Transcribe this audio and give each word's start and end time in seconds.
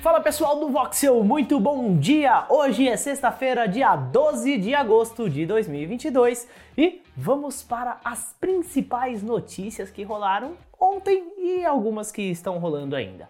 Fala 0.00 0.18
pessoal 0.18 0.58
do 0.58 0.70
Voxel, 0.70 1.22
muito 1.22 1.60
bom 1.60 1.94
dia! 1.98 2.46
Hoje 2.48 2.88
é 2.88 2.96
sexta-feira, 2.96 3.68
dia 3.68 3.94
12 3.94 4.56
de 4.56 4.74
agosto 4.74 5.28
de 5.28 5.44
2022 5.44 6.48
e 6.74 7.02
vamos 7.14 7.62
para 7.62 7.98
as 8.02 8.34
principais 8.40 9.22
notícias 9.22 9.90
que 9.90 10.02
rolaram 10.02 10.52
ontem 10.80 11.22
e 11.36 11.66
algumas 11.66 12.10
que 12.10 12.22
estão 12.22 12.56
rolando 12.56 12.96
ainda. 12.96 13.28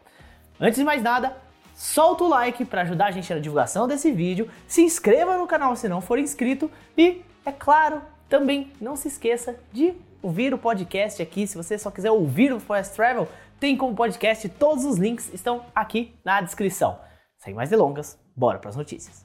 Antes 0.61 0.79
de 0.79 0.85
mais 0.85 1.03
nada, 1.03 1.37
solta 1.75 2.23
o 2.23 2.29
like 2.29 2.65
para 2.65 2.83
ajudar 2.83 3.07
a 3.07 3.11
gente 3.11 3.35
na 3.35 3.41
divulgação 3.41 3.89
desse 3.89 4.13
vídeo, 4.13 4.49
se 4.69 4.81
inscreva 4.83 5.37
no 5.37 5.49
canal 5.49 5.75
se 5.75 5.89
não 5.89 6.01
for 6.01 6.21
inscrito 6.21 6.71
e, 6.97 7.21
é 7.45 7.51
claro, 7.51 8.01
também 8.29 8.71
não 8.81 8.95
se 8.95 9.09
esqueça 9.09 9.57
de 9.73 9.93
ouvir 10.23 10.55
o 10.55 10.59
podcast 10.59 11.21
aqui. 11.21 11.49
Se 11.49 11.57
você 11.57 11.77
só 11.77 11.91
quiser 11.91 12.13
ouvir 12.13 12.53
o 12.53 12.61
Fast 12.61 12.95
Travel, 12.95 13.27
tem 13.61 13.77
como 13.77 13.95
podcast. 13.95 14.49
Todos 14.49 14.85
os 14.85 14.97
links 14.97 15.33
estão 15.33 15.67
aqui 15.75 16.15
na 16.25 16.41
descrição. 16.41 16.99
Sem 17.39 17.55
mais 17.55 17.69
delongas, 17.71 18.19
bora 18.35 18.59
para 18.59 18.71
as 18.71 18.77
notícias. 18.77 19.25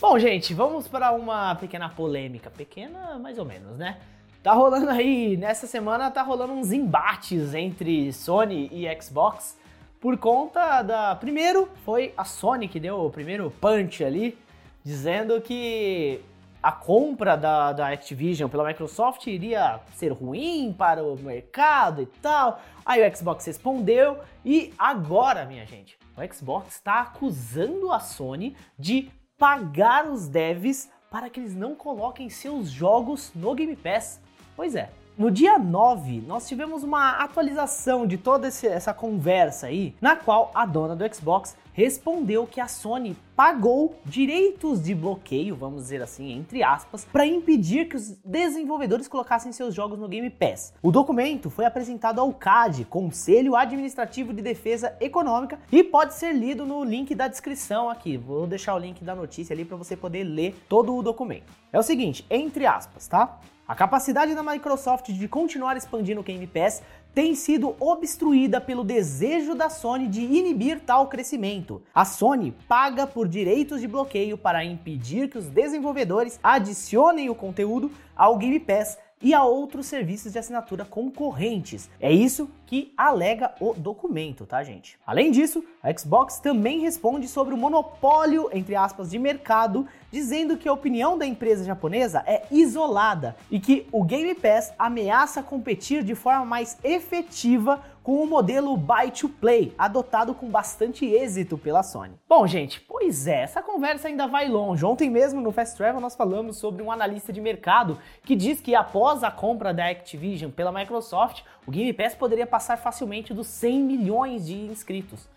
Bom, 0.00 0.18
gente, 0.18 0.54
vamos 0.54 0.88
para 0.88 1.12
uma 1.12 1.54
pequena 1.56 1.88
polêmica, 1.88 2.50
pequena 2.50 3.18
mais 3.18 3.38
ou 3.38 3.44
menos, 3.44 3.76
né? 3.76 3.98
Tá 4.42 4.52
rolando 4.52 4.88
aí, 4.88 5.36
nessa 5.36 5.66
semana 5.66 6.10
tá 6.10 6.22
rolando 6.22 6.52
uns 6.52 6.72
embates 6.72 7.52
entre 7.52 8.12
Sony 8.12 8.70
e 8.72 9.02
Xbox 9.02 9.58
por 10.00 10.16
conta 10.16 10.82
da. 10.82 11.14
Primeiro 11.16 11.68
foi 11.84 12.14
a 12.16 12.24
Sony 12.24 12.68
que 12.68 12.78
deu 12.78 13.00
o 13.00 13.10
primeiro 13.10 13.50
punch 13.60 14.04
ali, 14.04 14.38
dizendo 14.84 15.40
que 15.40 16.20
a 16.62 16.72
compra 16.72 17.36
da, 17.36 17.72
da 17.72 17.88
Activision 17.88 18.48
pela 18.48 18.66
Microsoft 18.66 19.26
iria 19.26 19.80
ser 19.94 20.12
ruim 20.12 20.74
para 20.76 21.02
o 21.04 21.16
mercado 21.16 22.02
e 22.02 22.06
tal. 22.06 22.60
Aí 22.84 23.06
o 23.06 23.16
Xbox 23.16 23.46
respondeu 23.46 24.18
e 24.44 24.72
agora, 24.78 25.44
minha 25.44 25.64
gente, 25.64 25.98
o 26.16 26.34
Xbox 26.34 26.74
está 26.74 27.00
acusando 27.00 27.92
a 27.92 28.00
Sony 28.00 28.56
de 28.78 29.10
pagar 29.36 30.08
os 30.08 30.26
devs 30.26 30.90
para 31.10 31.30
que 31.30 31.40
eles 31.40 31.54
não 31.54 31.74
coloquem 31.74 32.28
seus 32.28 32.68
jogos 32.68 33.32
no 33.34 33.54
Game 33.54 33.76
Pass. 33.76 34.20
Pois 34.56 34.74
é, 34.74 34.90
no 35.18 35.32
dia 35.32 35.58
9, 35.58 36.22
nós 36.24 36.46
tivemos 36.46 36.84
uma 36.84 37.10
atualização 37.18 38.06
de 38.06 38.16
toda 38.16 38.46
essa 38.46 38.94
conversa 38.94 39.66
aí, 39.66 39.92
na 40.00 40.14
qual 40.14 40.52
a 40.54 40.64
dona 40.64 40.94
do 40.94 41.12
Xbox 41.12 41.56
respondeu 41.72 42.46
que 42.46 42.60
a 42.60 42.68
Sony 42.68 43.16
pagou 43.34 43.96
direitos 44.04 44.80
de 44.82 44.94
bloqueio, 44.94 45.56
vamos 45.56 45.82
dizer 45.82 46.02
assim, 46.02 46.32
entre 46.32 46.62
aspas, 46.62 47.04
para 47.04 47.26
impedir 47.26 47.88
que 47.88 47.96
os 47.96 48.16
desenvolvedores 48.24 49.08
colocassem 49.08 49.50
seus 49.50 49.74
jogos 49.74 49.98
no 49.98 50.08
Game 50.08 50.30
Pass. 50.30 50.72
O 50.80 50.92
documento 50.92 51.50
foi 51.50 51.64
apresentado 51.64 52.20
ao 52.20 52.32
CAD, 52.32 52.84
Conselho 52.84 53.56
Administrativo 53.56 54.32
de 54.32 54.40
Defesa 54.40 54.96
Econômica, 55.00 55.58
e 55.72 55.82
pode 55.82 56.14
ser 56.14 56.32
lido 56.32 56.64
no 56.64 56.84
link 56.84 57.12
da 57.12 57.26
descrição 57.26 57.90
aqui. 57.90 58.16
Vou 58.16 58.46
deixar 58.46 58.74
o 58.76 58.78
link 58.78 59.02
da 59.02 59.16
notícia 59.16 59.52
ali 59.52 59.64
para 59.64 59.76
você 59.76 59.96
poder 59.96 60.22
ler 60.22 60.54
todo 60.68 60.94
o 60.94 61.02
documento. 61.02 61.52
É 61.72 61.78
o 61.78 61.82
seguinte, 61.82 62.24
entre 62.30 62.66
aspas, 62.66 63.08
tá? 63.08 63.40
A 63.68 63.74
capacidade 63.74 64.34
da 64.34 64.42
Microsoft 64.42 65.10
de 65.12 65.28
continuar 65.28 65.76
expandindo 65.76 66.22
o 66.22 66.24
Game 66.24 66.46
Pass 66.46 66.82
tem 67.12 67.34
sido 67.34 67.76
obstruída 67.78 68.62
pelo 68.62 68.82
desejo 68.82 69.54
da 69.54 69.68
Sony 69.68 70.08
de 70.08 70.22
inibir 70.22 70.80
tal 70.80 71.06
crescimento. 71.06 71.82
A 71.94 72.02
Sony 72.02 72.54
paga 72.66 73.06
por 73.06 73.28
direitos 73.28 73.82
de 73.82 73.86
bloqueio 73.86 74.38
para 74.38 74.64
impedir 74.64 75.28
que 75.28 75.36
os 75.36 75.48
desenvolvedores 75.48 76.40
adicionem 76.42 77.28
o 77.28 77.34
conteúdo 77.34 77.90
ao 78.16 78.38
Game 78.38 78.58
Pass 78.58 78.96
e 79.22 79.34
a 79.34 79.44
outros 79.44 79.86
serviços 79.86 80.32
de 80.32 80.38
assinatura 80.38 80.84
concorrentes. 80.84 81.88
É 82.00 82.10
isso 82.12 82.48
que 82.66 82.92
alega 82.96 83.54
o 83.60 83.72
documento, 83.74 84.44
tá, 84.44 84.62
gente? 84.62 84.98
Além 85.06 85.30
disso, 85.30 85.64
a 85.82 85.96
Xbox 85.96 86.38
também 86.38 86.80
responde 86.80 87.26
sobre 87.26 87.54
o 87.54 87.56
monopólio, 87.56 88.48
entre 88.52 88.76
aspas, 88.76 89.10
de 89.10 89.18
mercado, 89.18 89.86
dizendo 90.10 90.56
que 90.56 90.68
a 90.68 90.72
opinião 90.72 91.16
da 91.16 91.26
empresa 91.26 91.64
japonesa 91.64 92.22
é 92.26 92.42
isolada 92.50 93.36
e 93.50 93.58
que 93.58 93.86
o 93.90 94.04
Game 94.04 94.34
Pass 94.34 94.72
ameaça 94.78 95.42
competir 95.42 96.02
de 96.02 96.14
forma 96.14 96.44
mais 96.44 96.76
efetiva 96.84 97.82
com 98.08 98.22
o 98.22 98.26
modelo 98.26 98.74
Buy 98.74 99.10
to 99.10 99.28
Play, 99.28 99.74
adotado 99.76 100.34
com 100.34 100.48
bastante 100.48 101.04
êxito 101.04 101.58
pela 101.58 101.82
Sony. 101.82 102.14
Bom, 102.26 102.46
gente, 102.46 102.80
pois 102.80 103.26
é, 103.26 103.42
essa 103.42 103.60
conversa 103.60 104.08
ainda 104.08 104.26
vai 104.26 104.48
longe. 104.48 104.82
Ontem 104.82 105.10
mesmo 105.10 105.42
no 105.42 105.52
Fast 105.52 105.76
Travel 105.76 106.00
nós 106.00 106.16
falamos 106.16 106.56
sobre 106.56 106.82
um 106.82 106.90
analista 106.90 107.34
de 107.34 107.38
mercado 107.38 107.98
que 108.24 108.34
diz 108.34 108.62
que 108.62 108.74
após 108.74 109.22
a 109.22 109.30
compra 109.30 109.74
da 109.74 109.90
Activision 109.90 110.50
pela 110.50 110.72
Microsoft, 110.72 111.42
o 111.66 111.70
Game 111.70 111.92
Pass 111.92 112.14
poderia 112.14 112.46
passar 112.46 112.78
facilmente 112.78 113.34
dos 113.34 113.46
100 113.46 113.78
milhões 113.80 114.46
de 114.46 114.54
inscritos. 114.54 115.28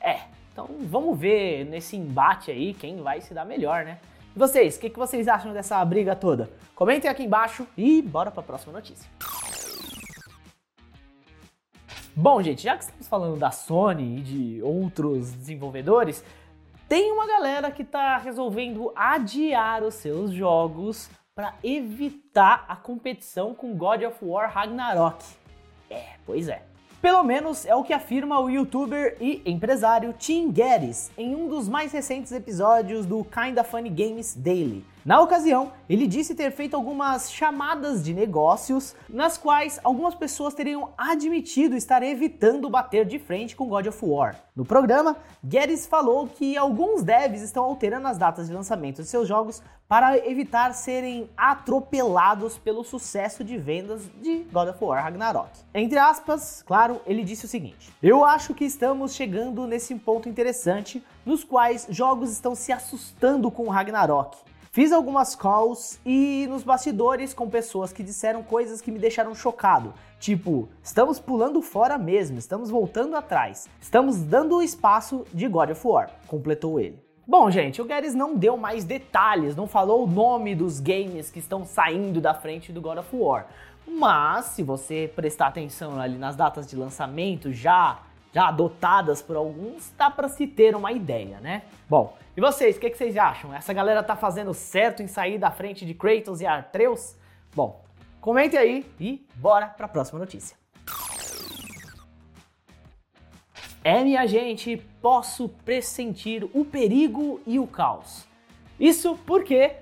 É, 0.00 0.22
então 0.52 0.68
vamos 0.80 1.16
ver 1.16 1.64
nesse 1.66 1.96
embate 1.96 2.50
aí 2.50 2.74
quem 2.74 3.04
vai 3.04 3.20
se 3.20 3.32
dar 3.32 3.44
melhor, 3.44 3.84
né? 3.84 3.98
E 4.34 4.36
vocês, 4.36 4.76
o 4.76 4.80
que, 4.80 4.90
que 4.90 4.98
vocês 4.98 5.28
acham 5.28 5.52
dessa 5.52 5.84
briga 5.84 6.16
toda? 6.16 6.50
Comentem 6.74 7.08
aqui 7.08 7.22
embaixo 7.22 7.64
e 7.76 8.02
bora 8.02 8.32
para 8.32 8.40
a 8.40 8.44
próxima 8.44 8.72
notícia. 8.72 9.08
Bom, 12.18 12.42
gente, 12.42 12.62
já 12.62 12.74
que 12.74 12.84
estamos 12.84 13.06
falando 13.06 13.38
da 13.38 13.50
Sony 13.50 14.16
e 14.16 14.22
de 14.22 14.62
outros 14.62 15.32
desenvolvedores, 15.32 16.24
tem 16.88 17.12
uma 17.12 17.26
galera 17.26 17.70
que 17.70 17.82
está 17.82 18.16
resolvendo 18.16 18.90
adiar 18.96 19.82
os 19.82 19.96
seus 19.96 20.30
jogos 20.30 21.10
para 21.34 21.52
evitar 21.62 22.64
a 22.68 22.74
competição 22.74 23.54
com 23.54 23.76
God 23.76 24.04
of 24.04 24.16
War 24.22 24.50
Ragnarok. 24.50 25.22
É, 25.90 26.14
pois 26.24 26.48
é. 26.48 26.62
Pelo 27.02 27.22
menos 27.22 27.66
é 27.66 27.74
o 27.74 27.84
que 27.84 27.92
afirma 27.92 28.40
o 28.40 28.48
youtuber 28.48 29.18
e 29.20 29.42
empresário 29.44 30.14
Tim 30.18 30.50
Geddes 30.54 31.10
em 31.18 31.36
um 31.36 31.50
dos 31.50 31.68
mais 31.68 31.92
recentes 31.92 32.32
episódios 32.32 33.04
do 33.04 33.22
Kinda 33.26 33.62
Funny 33.62 33.90
Games 33.90 34.34
Daily. 34.34 34.82
Na 35.06 35.20
ocasião, 35.20 35.70
ele 35.88 36.04
disse 36.04 36.34
ter 36.34 36.50
feito 36.50 36.74
algumas 36.74 37.30
chamadas 37.30 38.02
de 38.02 38.12
negócios 38.12 38.92
nas 39.08 39.38
quais 39.38 39.78
algumas 39.84 40.16
pessoas 40.16 40.52
teriam 40.52 40.88
admitido 40.98 41.76
estar 41.76 42.02
evitando 42.02 42.68
bater 42.68 43.06
de 43.06 43.16
frente 43.16 43.54
com 43.54 43.68
God 43.68 43.86
of 43.86 44.04
War. 44.04 44.34
No 44.56 44.64
programa, 44.64 45.16
Geddes 45.48 45.86
falou 45.86 46.26
que 46.26 46.56
alguns 46.56 47.04
devs 47.04 47.40
estão 47.40 47.62
alterando 47.62 48.08
as 48.08 48.18
datas 48.18 48.48
de 48.48 48.52
lançamento 48.52 49.00
de 49.00 49.06
seus 49.06 49.28
jogos 49.28 49.62
para 49.86 50.18
evitar 50.28 50.74
serem 50.74 51.30
atropelados 51.36 52.58
pelo 52.58 52.82
sucesso 52.82 53.44
de 53.44 53.56
vendas 53.56 54.10
de 54.20 54.38
God 54.52 54.70
of 54.70 54.84
War 54.84 55.04
Ragnarok. 55.04 55.50
Entre 55.72 55.98
aspas, 55.98 56.64
claro, 56.66 57.00
ele 57.06 57.22
disse 57.22 57.44
o 57.44 57.48
seguinte: 57.48 57.94
Eu 58.02 58.24
acho 58.24 58.54
que 58.54 58.64
estamos 58.64 59.14
chegando 59.14 59.68
nesse 59.68 59.94
ponto 59.94 60.28
interessante 60.28 61.00
nos 61.24 61.44
quais 61.44 61.86
jogos 61.90 62.32
estão 62.32 62.56
se 62.56 62.72
assustando 62.72 63.52
com 63.52 63.68
Ragnarok. 63.68 64.36
Fiz 64.76 64.92
algumas 64.92 65.34
calls 65.34 65.98
e 66.04 66.46
nos 66.50 66.62
bastidores 66.62 67.32
com 67.32 67.48
pessoas 67.48 67.94
que 67.94 68.02
disseram 68.02 68.42
coisas 68.42 68.82
que 68.82 68.90
me 68.90 68.98
deixaram 68.98 69.34
chocado. 69.34 69.94
Tipo, 70.20 70.68
estamos 70.82 71.18
pulando 71.18 71.62
fora 71.62 71.96
mesmo, 71.96 72.38
estamos 72.38 72.68
voltando 72.68 73.16
atrás, 73.16 73.70
estamos 73.80 74.18
dando 74.18 74.56
o 74.56 74.62
espaço 74.62 75.24
de 75.32 75.48
God 75.48 75.70
of 75.70 75.80
War, 75.82 76.10
completou 76.26 76.78
ele. 76.78 77.02
Bom, 77.26 77.50
gente, 77.50 77.80
o 77.80 77.86
Guedes 77.86 78.14
não 78.14 78.36
deu 78.36 78.58
mais 78.58 78.84
detalhes, 78.84 79.56
não 79.56 79.66
falou 79.66 80.04
o 80.04 80.06
nome 80.06 80.54
dos 80.54 80.78
games 80.78 81.30
que 81.30 81.38
estão 81.38 81.64
saindo 81.64 82.20
da 82.20 82.34
frente 82.34 82.70
do 82.70 82.82
God 82.82 82.98
of 82.98 83.16
War. 83.16 83.46
Mas, 83.88 84.44
se 84.44 84.62
você 84.62 85.10
prestar 85.16 85.46
atenção 85.46 85.98
ali 85.98 86.18
nas 86.18 86.36
datas 86.36 86.66
de 86.66 86.76
lançamento 86.76 87.50
já 87.50 88.02
já 88.36 88.48
adotadas 88.48 89.22
por 89.22 89.34
alguns, 89.34 89.90
dá 89.96 90.10
para 90.10 90.28
se 90.28 90.46
ter 90.46 90.76
uma 90.76 90.92
ideia, 90.92 91.40
né? 91.40 91.62
Bom, 91.88 92.14
e 92.36 92.40
vocês, 92.42 92.76
o 92.76 92.80
que, 92.80 92.90
que, 92.90 92.98
vocês 92.98 93.16
acham? 93.16 93.54
Essa 93.54 93.72
galera 93.72 94.02
tá 94.02 94.14
fazendo 94.14 94.52
certo 94.52 95.02
em 95.02 95.06
sair 95.06 95.38
da 95.38 95.50
frente 95.50 95.86
de 95.86 95.94
Kratos 95.94 96.42
e 96.42 96.46
Atreus? 96.46 97.16
Bom, 97.54 97.82
comente 98.20 98.54
aí 98.54 98.84
e 99.00 99.26
bora 99.36 99.68
para 99.68 99.86
a 99.86 99.88
próxima 99.88 100.18
notícia. 100.18 100.54
É, 103.82 104.04
minha 104.04 104.26
gente, 104.26 104.76
posso 105.00 105.48
pressentir 105.48 106.46
o 106.52 106.62
perigo 106.62 107.40
e 107.46 107.58
o 107.58 107.66
caos. 107.66 108.26
Isso 108.78 109.18
porque 109.24 109.76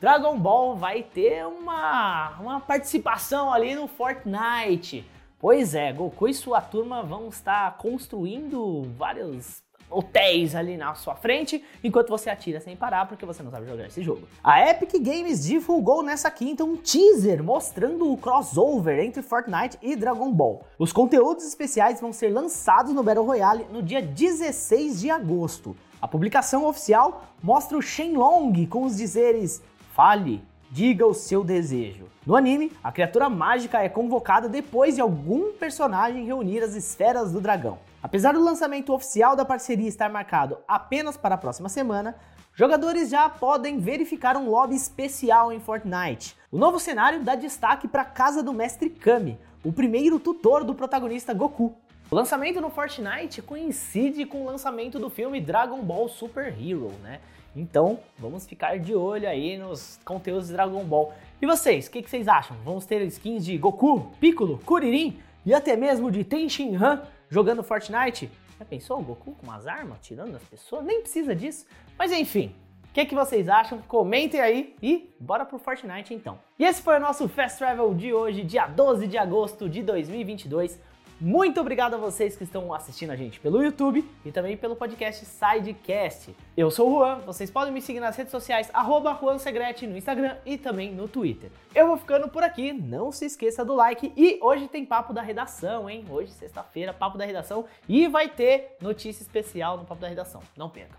Dragon 0.00 0.38
Ball 0.38 0.74
vai 0.74 1.02
ter 1.02 1.46
uma, 1.46 2.38
uma 2.40 2.58
participação 2.58 3.52
ali 3.52 3.74
no 3.74 3.86
Fortnite. 3.86 5.04
Pois 5.38 5.72
é, 5.72 5.92
Goku 5.92 6.26
e 6.26 6.34
sua 6.34 6.60
turma 6.60 7.00
vão 7.02 7.28
estar 7.28 7.76
construindo 7.78 8.82
vários 8.96 9.62
hotéis 9.90 10.54
ali 10.54 10.76
na 10.76 10.94
sua 10.94 11.14
frente, 11.14 11.64
enquanto 11.82 12.08
você 12.08 12.28
atira 12.28 12.60
sem 12.60 12.76
parar, 12.76 13.06
porque 13.06 13.24
você 13.24 13.42
não 13.42 13.50
sabe 13.50 13.66
jogar 13.66 13.86
esse 13.86 14.02
jogo. 14.02 14.26
A 14.42 14.68
Epic 14.68 14.92
Games 15.00 15.44
divulgou 15.44 16.02
nessa 16.02 16.28
quinta 16.30 16.64
um 16.64 16.76
teaser 16.76 17.42
mostrando 17.42 18.12
o 18.12 18.16
crossover 18.16 18.98
entre 18.98 19.22
Fortnite 19.22 19.78
e 19.80 19.94
Dragon 19.94 20.32
Ball. 20.32 20.64
Os 20.78 20.92
conteúdos 20.92 21.46
especiais 21.46 22.00
vão 22.00 22.12
ser 22.12 22.30
lançados 22.30 22.92
no 22.92 23.02
Battle 23.04 23.24
Royale 23.24 23.66
no 23.70 23.80
dia 23.80 24.02
16 24.02 25.00
de 25.00 25.08
agosto. 25.08 25.76
A 26.02 26.08
publicação 26.08 26.66
oficial 26.66 27.24
mostra 27.42 27.78
o 27.78 27.82
Shenlong 27.82 28.66
com 28.66 28.84
os 28.84 28.96
dizeres 28.96 29.62
Fale, 29.94 30.42
diga 30.70 31.06
o 31.06 31.14
seu 31.14 31.42
desejo. 31.42 32.06
No 32.26 32.36
anime, 32.36 32.72
a 32.82 32.92
criatura 32.92 33.28
mágica 33.28 33.82
é 33.82 33.88
convocada 33.88 34.48
depois 34.48 34.94
de 34.94 35.00
algum 35.00 35.52
personagem 35.52 36.24
reunir 36.24 36.62
as 36.62 36.74
esferas 36.74 37.32
do 37.32 37.40
dragão. 37.40 37.78
Apesar 38.02 38.32
do 38.32 38.44
lançamento 38.44 38.92
oficial 38.92 39.34
da 39.34 39.44
parceria 39.44 39.88
estar 39.88 40.10
marcado 40.10 40.58
apenas 40.68 41.16
para 41.16 41.34
a 41.34 41.38
próxima 41.38 41.68
semana, 41.68 42.14
jogadores 42.54 43.08
já 43.08 43.28
podem 43.28 43.78
verificar 43.78 44.36
um 44.36 44.50
lobby 44.50 44.76
especial 44.76 45.52
em 45.52 45.58
Fortnite. 45.58 46.36
O 46.52 46.58
novo 46.58 46.78
cenário 46.78 47.24
dá 47.24 47.34
destaque 47.34 47.88
para 47.88 48.02
a 48.02 48.06
casa 48.06 48.42
do 48.42 48.52
mestre 48.52 48.90
Kami, 48.90 49.38
o 49.64 49.72
primeiro 49.72 50.20
tutor 50.20 50.64
do 50.64 50.74
protagonista 50.74 51.34
Goku. 51.34 51.74
O 52.10 52.14
lançamento 52.14 52.58
no 52.58 52.70
Fortnite 52.70 53.42
coincide 53.42 54.24
com 54.24 54.40
o 54.40 54.46
lançamento 54.46 54.98
do 54.98 55.10
filme 55.10 55.42
Dragon 55.42 55.82
Ball 55.82 56.08
Super 56.08 56.46
Hero, 56.58 56.90
né? 57.02 57.20
Então, 57.54 57.98
vamos 58.18 58.46
ficar 58.46 58.78
de 58.78 58.94
olho 58.94 59.28
aí 59.28 59.58
nos 59.58 60.00
conteúdos 60.06 60.46
de 60.46 60.54
Dragon 60.54 60.82
Ball. 60.84 61.12
E 61.42 61.44
vocês, 61.44 61.86
o 61.86 61.90
que, 61.90 62.00
que, 62.00 62.08
vocês 62.08 62.26
acham? 62.26 62.56
Vamos 62.64 62.86
ter 62.86 63.02
skins 63.02 63.44
de 63.44 63.58
Goku, 63.58 64.10
Piccolo, 64.18 64.58
Kuririn 64.64 65.20
e 65.44 65.52
até 65.52 65.76
mesmo 65.76 66.10
de 66.10 66.24
Tenshin 66.24 66.76
Han 66.76 67.02
jogando 67.28 67.62
Fortnite? 67.62 68.30
Já 68.58 68.64
pensou 68.64 69.00
o 69.00 69.02
Goku 69.02 69.32
com 69.32 69.46
umas 69.46 69.66
armas, 69.66 69.98
tirando 70.00 70.34
as 70.34 70.44
pessoas? 70.44 70.86
Nem 70.86 71.02
precisa 71.02 71.36
disso. 71.36 71.66
Mas 71.98 72.10
enfim, 72.10 72.54
o 72.88 72.92
que, 72.94 73.04
que 73.04 73.14
vocês 73.14 73.50
acham? 73.50 73.82
Comentem 73.82 74.40
aí 74.40 74.74
e 74.82 75.14
bora 75.20 75.44
pro 75.44 75.58
Fortnite 75.58 76.14
então. 76.14 76.38
E 76.58 76.64
esse 76.64 76.80
foi 76.80 76.96
o 76.96 77.00
nosso 77.00 77.28
Fast 77.28 77.58
Travel 77.58 77.92
de 77.92 78.14
hoje, 78.14 78.44
dia 78.44 78.66
12 78.66 79.06
de 79.06 79.18
agosto 79.18 79.68
de 79.68 79.82
2022. 79.82 80.87
Muito 81.20 81.60
obrigado 81.60 81.94
a 81.94 81.96
vocês 81.96 82.36
que 82.36 82.44
estão 82.44 82.72
assistindo 82.72 83.10
a 83.10 83.16
gente 83.16 83.40
pelo 83.40 83.60
YouTube 83.60 84.08
e 84.24 84.30
também 84.30 84.56
pelo 84.56 84.76
podcast 84.76 85.26
Sidecast. 85.26 86.32
Eu 86.56 86.70
sou 86.70 86.88
o 86.88 86.98
Juan, 86.98 87.16
vocês 87.26 87.50
podem 87.50 87.74
me 87.74 87.82
seguir 87.82 87.98
nas 87.98 88.14
redes 88.14 88.30
sociais, 88.30 88.70
arroba 88.72 89.18
JuanSegrete 89.20 89.84
no 89.84 89.96
Instagram 89.96 90.36
e 90.46 90.56
também 90.56 90.94
no 90.94 91.08
Twitter. 91.08 91.50
Eu 91.74 91.88
vou 91.88 91.96
ficando 91.96 92.28
por 92.28 92.44
aqui, 92.44 92.72
não 92.72 93.10
se 93.10 93.24
esqueça 93.24 93.64
do 93.64 93.74
like 93.74 94.12
e 94.16 94.38
hoje 94.40 94.68
tem 94.68 94.86
papo 94.86 95.12
da 95.12 95.20
redação, 95.20 95.90
hein? 95.90 96.04
Hoje, 96.08 96.30
sexta-feira, 96.30 96.92
papo 96.92 97.18
da 97.18 97.24
redação 97.24 97.64
e 97.88 98.06
vai 98.06 98.28
ter 98.28 98.76
notícia 98.80 99.20
especial 99.20 99.76
no 99.76 99.84
papo 99.84 100.00
da 100.00 100.06
redação. 100.06 100.40
Não 100.56 100.70
perca. 100.70 100.96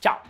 Tchau! 0.00 0.22